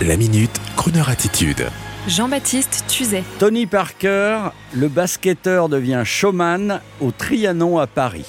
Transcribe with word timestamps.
La 0.00 0.16
minute, 0.16 0.50
Kroneur 0.76 1.10
attitude. 1.10 1.68
Jean-Baptiste 2.08 2.84
Tuzet. 2.88 3.22
Tony 3.38 3.66
Parker, 3.66 4.50
le 4.74 4.88
basketteur 4.88 5.68
devient 5.68 6.02
showman 6.04 6.80
au 7.00 7.12
Trianon 7.12 7.78
à 7.78 7.86
Paris. 7.86 8.26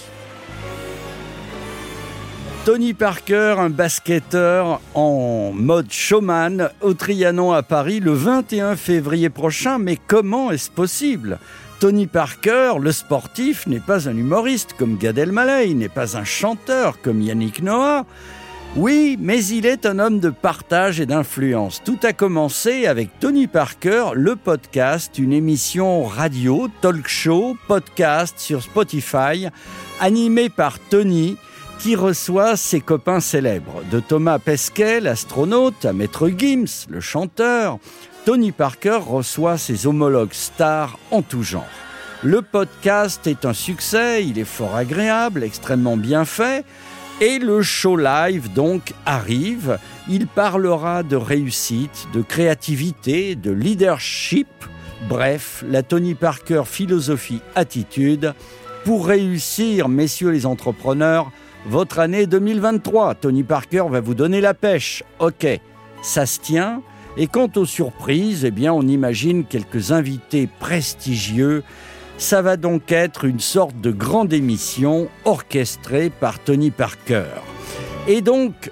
Tony 2.65 2.93
Parker, 2.93 3.55
un 3.57 3.71
basketteur 3.71 4.81
en 4.93 5.51
mode 5.51 5.91
showman 5.91 6.69
au 6.81 6.93
Trianon 6.93 7.53
à 7.53 7.63
Paris 7.63 7.99
le 7.99 8.13
21 8.13 8.75
février 8.75 9.29
prochain. 9.29 9.79
Mais 9.79 9.97
comment 9.97 10.51
est-ce 10.51 10.69
possible? 10.69 11.39
Tony 11.79 12.05
Parker, 12.05 12.73
le 12.79 12.91
sportif, 12.91 13.65
n'est 13.65 13.79
pas 13.79 14.07
un 14.07 14.15
humoriste 14.15 14.73
comme 14.77 14.97
Gad 14.97 15.17
Elmaleh, 15.17 15.73
n'est 15.73 15.89
pas 15.89 16.17
un 16.17 16.23
chanteur 16.23 17.01
comme 17.01 17.21
Yannick 17.21 17.63
Noah. 17.63 18.05
Oui, 18.75 19.17
mais 19.19 19.45
il 19.45 19.67
est 19.67 19.85
un 19.85 19.99
homme 19.99 20.19
de 20.19 20.31
partage 20.31 20.99
et 20.99 21.05
d'influence. 21.05 21.83
Tout 21.83 21.99
a 22.01 22.11
commencé 22.11 22.87
avec 22.87 23.19
Tony 23.19 23.45
Parker, 23.45 24.05
le 24.15 24.35
podcast, 24.35 25.19
une 25.19 25.31
émission 25.31 26.03
radio, 26.05 26.67
talk 26.81 27.07
show, 27.07 27.55
podcast 27.67 28.39
sur 28.39 28.63
Spotify, 28.63 29.47
animée 29.99 30.49
par 30.49 30.79
Tony, 30.79 31.37
qui 31.77 31.95
reçoit 31.95 32.57
ses 32.57 32.81
copains 32.81 33.19
célèbres. 33.19 33.83
De 33.91 33.99
Thomas 33.99 34.39
Pesquet, 34.39 34.99
l'astronaute, 35.01 35.85
à 35.85 35.93
Maître 35.93 36.27
Gims, 36.29 36.87
le 36.89 36.99
chanteur, 36.99 37.77
Tony 38.25 38.51
Parker 38.51 39.01
reçoit 39.05 39.59
ses 39.59 39.85
homologues 39.85 40.33
stars 40.33 40.97
en 41.11 41.21
tout 41.21 41.43
genre. 41.43 41.67
Le 42.23 42.41
podcast 42.41 43.27
est 43.27 43.45
un 43.45 43.53
succès, 43.53 44.25
il 44.25 44.39
est 44.39 44.45
fort 44.45 44.75
agréable, 44.75 45.43
extrêmement 45.43 45.97
bien 45.97 46.25
fait. 46.25 46.65
Et 47.21 47.39
le 47.39 47.61
show 47.61 47.95
live 47.95 48.51
donc 48.53 48.93
arrive. 49.05 49.77
Il 50.09 50.27
parlera 50.27 51.03
de 51.03 51.15
réussite, 51.15 52.07
de 52.13 52.21
créativité, 52.21 53.35
de 53.35 53.51
leadership. 53.51 54.47
Bref, 55.07 55.63
la 55.67 55.83
Tony 55.83 56.15
Parker 56.15 56.63
philosophie 56.65 57.41
attitude 57.55 58.33
pour 58.83 59.07
réussir, 59.07 59.87
messieurs 59.87 60.31
les 60.31 60.45
entrepreneurs, 60.45 61.31
votre 61.65 61.99
année 61.99 62.25
2023. 62.25 63.15
Tony 63.15 63.43
Parker 63.43 63.85
va 63.89 64.01
vous 64.01 64.15
donner 64.15 64.41
la 64.41 64.53
pêche. 64.53 65.03
Ok, 65.19 65.47
ça 66.01 66.25
se 66.25 66.39
tient. 66.39 66.81
Et 67.15 67.27
quant 67.27 67.49
aux 67.55 67.65
surprises, 67.65 68.43
eh 68.43 68.51
bien, 68.51 68.73
on 68.73 68.87
imagine 68.87 69.45
quelques 69.45 69.91
invités 69.91 70.49
prestigieux 70.59 71.63
ça 72.17 72.41
va 72.41 72.57
donc 72.57 72.91
être 72.91 73.25
une 73.25 73.39
sorte 73.39 73.79
de 73.81 73.91
grande 73.91 74.33
émission 74.33 75.09
orchestrée 75.25 76.09
par 76.09 76.39
Tony 76.39 76.71
Parker. 76.71 77.25
Et 78.07 78.21
donc, 78.21 78.71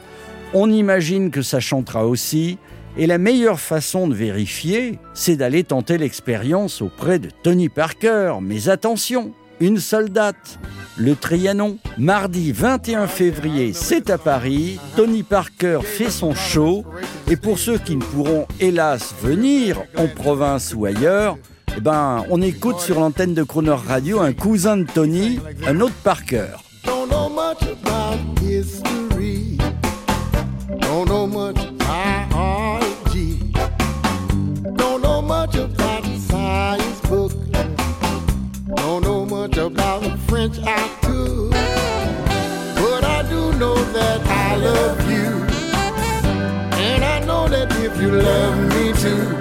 on 0.53 0.70
imagine 0.72 1.31
que 1.31 1.42
ça 1.42 1.59
chantera 1.59 2.06
aussi. 2.06 2.58
Et 2.98 3.08
la 3.08 3.17
meilleure 3.17 3.59
façon 3.59 4.08
de 4.08 4.14
vérifier, 4.14 5.00
c'est 5.14 5.38
d'aller 5.38 5.64
tenter 5.64 5.98
l'expérience 5.98 6.81
auprès 6.81 7.20
de 7.20 7.30
Tony 7.44 7.70
Parker. 7.70 8.36
Mais 8.42 8.67
attention, 8.67 9.31
une 9.61 9.80
seule 9.80 10.09
date, 10.09 10.59
le 10.98 11.16
Trianon. 11.16 11.78
Mardi 11.98 12.52
21 12.52 13.08
février, 13.08 13.72
c'est 13.73 14.09
à 14.09 14.17
Paris. 14.17 14.78
Tony 14.98 15.23
Parker 15.23 15.80
fait 15.83 16.09
son 16.09 16.33
show. 16.33 16.83
Et 17.30 17.38
pour 17.38 17.59
ceux 17.59 17.78
qui 17.78 17.95
ne 17.95 18.02
pourront 18.02 18.45
hélas 18.59 19.16
venir 19.22 19.81
en 19.95 20.08
province 20.08 20.73
ou 20.76 20.86
ailleurs, 20.86 21.38
eh 21.77 21.81
ben, 21.81 22.25
on 22.30 22.41
écoute 22.41 22.80
sur 22.80 23.00
l'antenne 23.00 23.33
de 23.33 23.44
Croner 23.44 23.75
Radio 23.88 24.19
un 24.19 24.33
cousin 24.33 24.77
de 24.77 24.83
Tony, 24.83 25.39
un 25.67 25.80
autre 25.80 25.95
Parker. 26.03 26.47
Don't 26.83 27.09
know 27.09 27.30
much 27.30 27.61
about 27.64 28.19
history. 28.39 29.58
Don't 30.80 31.08
know 31.08 31.27
much 31.27 31.58
biology. 31.77 33.39
Don't 34.75 35.02
know 35.02 35.22
much 35.22 35.55
about 35.55 36.03
science 36.30 37.02
book. 37.09 37.31
Don't 38.75 39.03
know 39.03 39.25
much 39.25 39.58
about 39.58 40.02
the 40.02 40.17
French 40.27 40.58
I. 40.65 40.89
But 42.76 43.04
I 43.04 43.23
do 43.30 43.54
know 43.60 43.76
that 43.76 44.21
I 44.26 44.55
love 44.55 45.11
you. 45.11 45.27
And 46.77 47.04
I 47.04 47.20
know 47.26 47.48
that 47.48 47.71
if 47.80 48.02
you 48.02 48.11
love 48.11 48.58
me 48.76 48.93
too, 48.93 49.41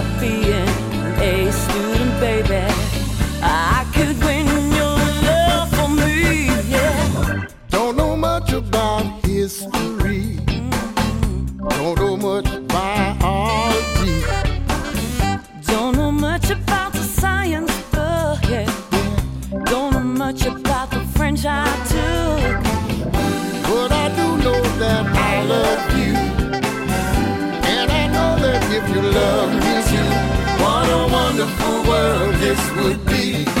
you 29.01 29.11
love 29.11 29.53
me 29.53 29.81
too, 29.89 30.63
what 30.63 30.87
a 30.89 31.11
wonderful 31.11 31.83
world 31.89 32.35
this 32.35 32.71
would 32.75 33.05
be. 33.05 33.60